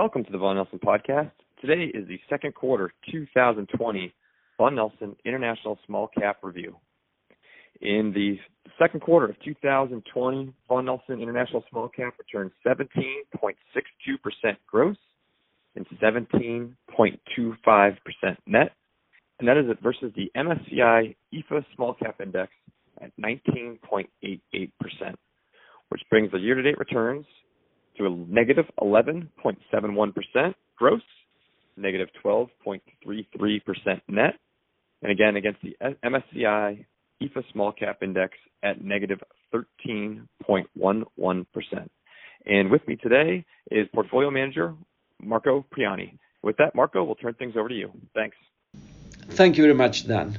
[0.00, 1.30] Welcome to the Vaughan Nelson podcast.
[1.60, 4.14] Today is the second quarter 2020
[4.56, 6.74] Vaughan Nelson International Small Cap Review.
[7.82, 8.38] In the
[8.78, 14.96] second quarter of 2020, Vaughan Nelson International Small Cap returned 17.62% gross
[15.76, 16.74] and 17.25%
[18.46, 18.72] net,
[19.38, 22.50] and that is versus the MSCI EAFE Small Cap Index
[23.02, 24.06] at 19.88%,
[25.90, 27.26] which brings the year-to-date returns
[28.00, 31.02] to a negative 11.71% gross,
[31.76, 34.34] negative 12.33% net,
[35.02, 36.84] and again against the MSCI
[37.22, 39.20] EAFE Small Cap Index at negative
[39.54, 40.24] 13.11%.
[42.46, 44.74] And with me today is Portfolio Manager
[45.22, 46.18] Marco Priani.
[46.42, 47.92] With that, Marco, we'll turn things over to you.
[48.14, 48.36] Thanks.
[49.30, 50.38] Thank you very much, Dan.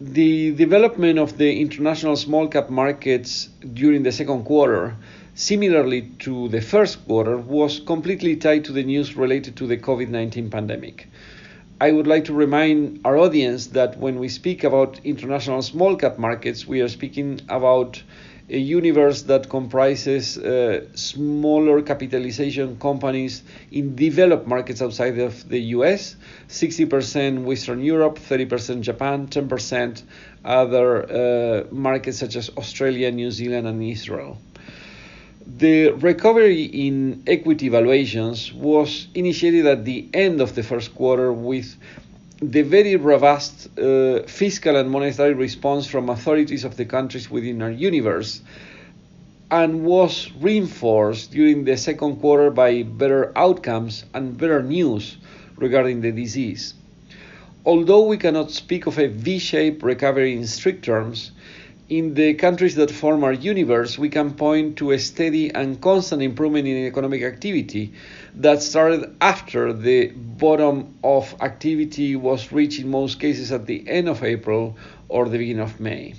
[0.00, 4.96] The development of the international small cap markets during the second quarter,
[5.34, 10.08] similarly to the first quarter, was completely tied to the news related to the COVID
[10.08, 11.08] 19 pandemic.
[11.80, 16.18] I would like to remind our audience that when we speak about international small cap
[16.18, 18.02] markets, we are speaking about
[18.48, 26.16] a universe that comprises uh, smaller capitalization companies in developed markets outside of the US
[26.48, 30.02] 60% Western Europe, 30% Japan, 10%
[30.44, 34.38] other uh, markets such as Australia, New Zealand, and Israel.
[35.46, 41.76] The recovery in equity valuations was initiated at the end of the first quarter with
[42.40, 47.70] the very robust uh, fiscal and monetary response from authorities of the countries within our
[47.70, 48.40] universe
[49.50, 55.16] and was reinforced during the second quarter by better outcomes and better news
[55.56, 56.74] regarding the disease.
[57.66, 61.30] Although we cannot speak of a V shaped recovery in strict terms,
[61.88, 66.22] in the countries that form our universe, we can point to a steady and constant
[66.22, 67.92] improvement in economic activity
[68.36, 74.08] that started after the bottom of activity was reached in most cases at the end
[74.08, 74.76] of April
[75.08, 76.14] or the beginning of May.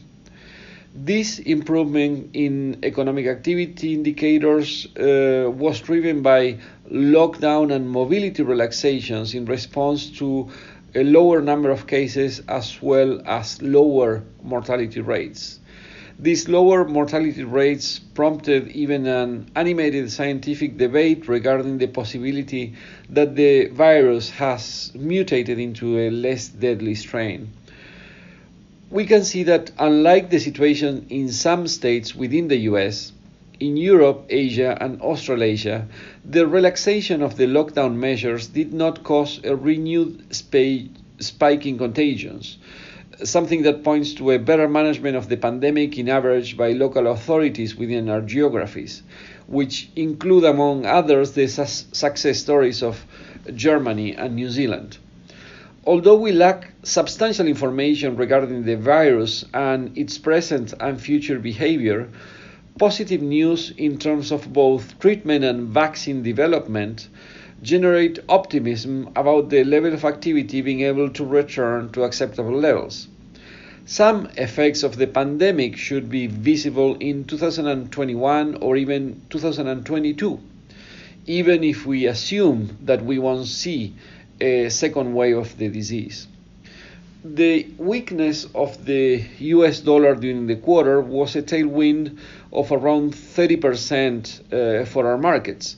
[0.98, 6.58] This improvement in economic activity indicators uh, was driven by
[6.90, 10.50] lockdown and mobility relaxations in response to
[10.96, 15.60] a lower number of cases as well as lower mortality rates.
[16.18, 22.74] These lower mortality rates prompted even an animated scientific debate regarding the possibility
[23.10, 27.50] that the virus has mutated into a less deadly strain.
[28.90, 33.12] We can see that, unlike the situation in some states within the US,
[33.60, 35.88] in Europe, Asia, and Australasia,
[36.24, 42.58] the relaxation of the lockdown measures did not cause a renewed spike in contagions,
[43.24, 47.76] something that points to a better management of the pandemic in average by local authorities
[47.76, 49.04] within our geographies,
[49.48, 53.06] which include, among others, the su- success stories of
[53.54, 54.98] Germany and New Zealand.
[55.86, 62.10] Although we lack substantial information regarding the virus and its present and future behavior,
[62.78, 67.08] positive news in terms of both treatment and vaccine development
[67.62, 73.08] generate optimism about the level of activity being able to return to acceptable levels.
[73.85, 80.40] Some effects of the pandemic should be visible in 2021 or even 2022,
[81.28, 83.94] even if we assume that we won't see
[84.41, 86.28] a second wave of the disease.
[87.24, 92.18] The weakness of the US dollar during the quarter was a tailwind
[92.56, 95.76] of around 30% uh, for our markets,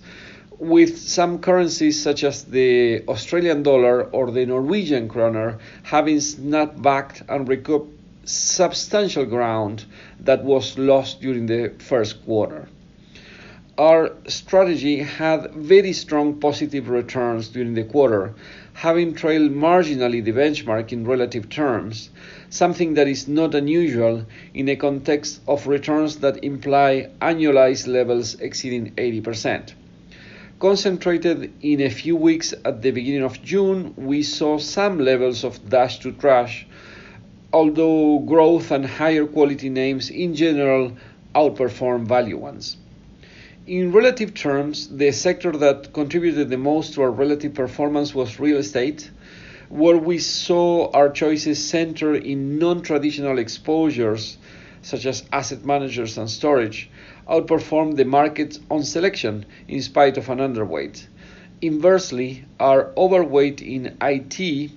[0.59, 7.21] with some currencies such as the Australian dollar or the Norwegian kroner having snapped back
[7.27, 7.93] and recouped
[8.25, 9.85] substantial ground
[10.19, 12.67] that was lost during the first quarter.
[13.79, 18.33] Our strategy had very strong positive returns during the quarter,
[18.73, 22.09] having trailed marginally the benchmark in relative terms,
[22.49, 28.93] something that is not unusual in a context of returns that imply annualized levels exceeding
[28.95, 29.73] 80%.
[30.57, 35.69] Concentrated in a few weeks at the beginning of June, we saw some levels of
[35.69, 36.65] dash to trash,
[37.53, 40.97] although growth and higher quality names in general
[41.35, 42.77] outperform value ones.
[43.67, 48.55] In relative terms, the sector that contributed the most to our relative performance was real
[48.55, 49.11] estate,
[49.67, 54.37] where we saw our choices center in non traditional exposures
[54.81, 56.89] such as asset managers and storage,
[57.29, 61.05] outperform the market on selection in spite of an underweight.
[61.61, 64.71] Inversely, our overweight in IT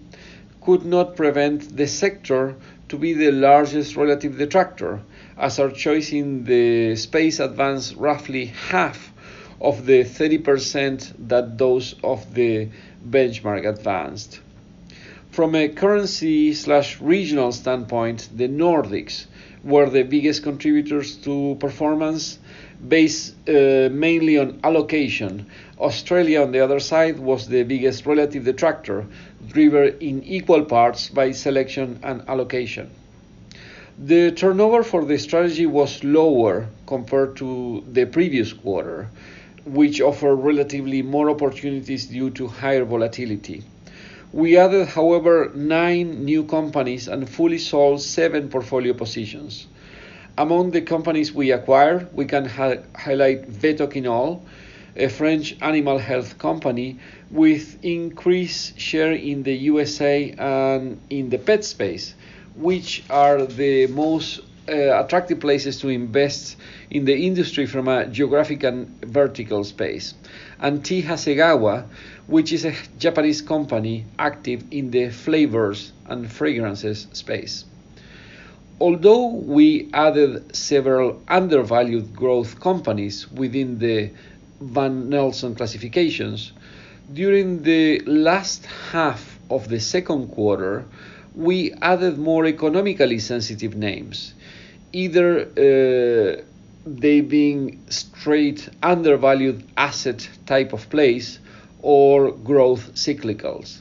[0.62, 2.56] could not prevent the sector
[2.90, 5.00] to be the largest relative detractor,
[5.38, 9.12] as our choice in the space advanced roughly half
[9.60, 12.68] of the 30% that those of the
[13.08, 14.40] benchmark advanced.
[15.30, 19.26] From a currency slash regional standpoint, the Nordics
[19.62, 22.40] were the biggest contributors to performance
[22.88, 25.46] based uh, mainly on allocation.
[25.78, 29.06] Australia, on the other side, was the biggest relative detractor,
[29.48, 32.90] driven in equal parts by selection and allocation.
[33.98, 39.08] The turnover for the strategy was lower compared to the previous quarter,
[39.64, 43.62] which offered relatively more opportunities due to higher volatility.
[44.32, 49.66] We added, however, nine new companies and fully sold seven portfolio positions.
[50.38, 54.40] Among the companies we acquired, we can ha- highlight Vetoquinol,
[54.96, 56.98] a French animal health company
[57.30, 62.14] with increased share in the USA and in the pet space,
[62.56, 66.56] which are the most uh, attractive places to invest
[66.90, 70.14] in the industry from a geographic and vertical space.
[70.60, 71.02] And T.
[71.02, 71.86] Hasegawa,
[72.26, 77.64] which is a Japanese company active in the flavors and fragrances space.
[78.80, 84.10] Although we added several undervalued growth companies within the
[84.60, 86.52] Vaughan Nelson classifications,
[87.12, 90.84] during the last half of the second quarter,
[91.34, 94.34] we added more economically sensitive names,
[94.92, 96.42] either uh,
[96.86, 101.38] they being straight undervalued asset type of plays
[101.82, 103.80] or growth cyclicals.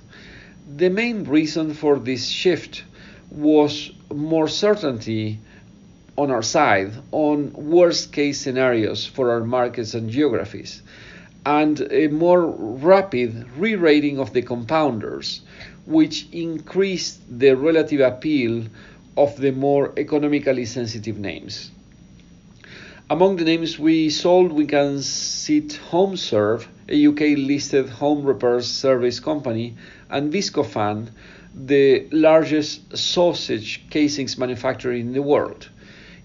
[0.76, 2.84] The main reason for this shift
[3.32, 5.40] was more certainty
[6.20, 10.82] on our side on worst case scenarios for our markets and geographies
[11.46, 12.46] and a more
[12.92, 15.40] rapid re-rating of the compounders
[15.86, 18.66] which increased the relative appeal
[19.16, 21.72] of the more economically sensitive names.
[23.10, 29.20] Among the names we sold, we can cite HomeServe, a UK listed home repairs service
[29.20, 29.76] company,
[30.10, 31.10] and Viscofan,
[31.56, 35.70] the largest sausage casings manufacturer in the world.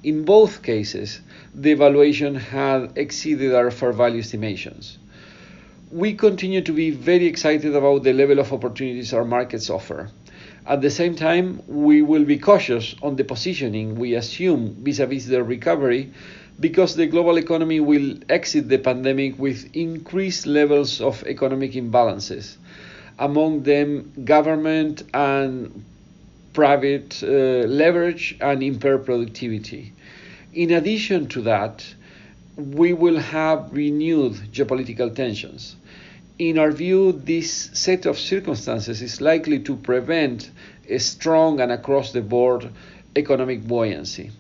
[0.04, 1.22] In both cases,
[1.54, 4.98] the valuation had exceeded our fair value estimations.
[5.90, 10.10] We continue to be very excited about the level of opportunities our markets offer.
[10.66, 15.42] At the same time, we will be cautious on the positioning we assume vis-a-vis the
[15.42, 16.10] recovery
[16.60, 22.56] because the global economy will exit the pandemic with increased levels of economic imbalances,
[23.18, 25.82] among them government and
[26.54, 29.92] private uh, leverage and impaired productivity.
[30.54, 31.84] In addition to that,
[32.56, 35.76] we will have renewed geopolitical tensions.
[36.38, 40.50] In our view, this set of circumstances is likely to prevent
[40.88, 42.70] a strong and across the board
[43.16, 44.30] economic buoyancy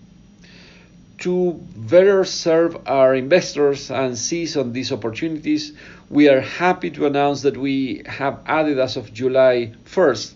[1.18, 5.72] to better serve our investors and seize on these opportunities,
[6.10, 10.32] we are happy to announce that we have added as of July 1st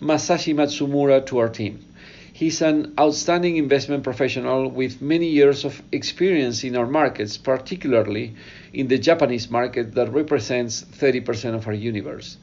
[0.00, 1.84] Masashi Matsumura to our team.
[2.32, 8.34] He's an outstanding investment professional with many years of experience in our markets, particularly
[8.72, 12.36] in the Japanese market that represents 30% of our universe.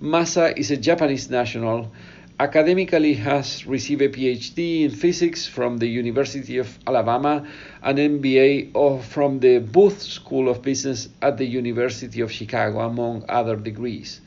[0.00, 1.90] Masa is a Japanese national
[2.38, 7.46] academically has received a PhD in physics from the University of Alabama,
[7.82, 13.56] an MBA from the Booth School of Business at the University of Chicago, among other
[13.56, 14.20] degrees.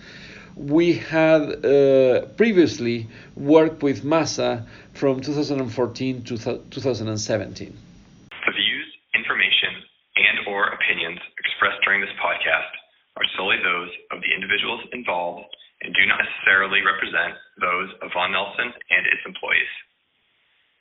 [0.55, 7.67] We had uh, previously worked with Masa from 2014 to 2017.
[7.67, 9.83] The views, information,
[10.15, 12.71] and or opinions expressed during this podcast
[13.19, 15.43] are solely those of the individuals involved
[15.83, 19.73] and do not necessarily represent those of Vaughan Nelson and its employees.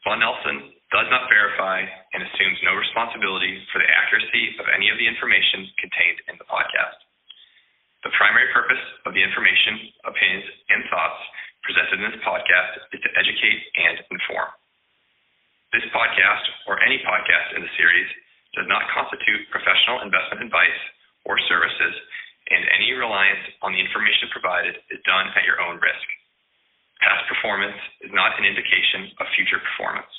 [0.06, 1.82] Vaughan Nelson does not verify
[2.14, 6.46] and assumes no responsibility for the accuracy of any of the information contained in the
[6.46, 6.94] podcast.
[8.04, 11.24] The primary purpose of the information, opinions, and thoughts
[11.64, 14.52] presented in this podcast is to educate and inform.
[15.72, 18.06] This podcast, or any podcast in the series,
[18.52, 20.80] does not constitute professional investment advice
[21.24, 21.96] or services
[22.52, 26.06] and any reliance on the information provided is done at your own risk.
[27.00, 30.12] Past performance is not an indication of future performance.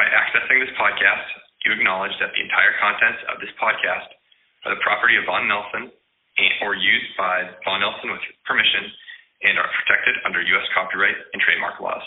[0.00, 1.28] By accessing this podcast,
[1.68, 4.08] you acknowledge that the entire contents of this podcast
[4.64, 5.92] are the property of Vaughan Nelson
[6.62, 8.84] or used by Vaughan Nelson with permission
[9.44, 10.68] and are protected under U.S.
[10.76, 12.04] copyright and trademark laws.